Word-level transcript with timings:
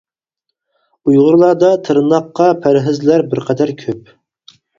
ئۇيغۇرلاردا 1.11 1.69
تىرناققا 1.89 2.49
پەرھىزلەر 2.65 3.27
بىر 3.35 3.45
قەدەر 3.53 3.75
كۆپ. 3.85 4.11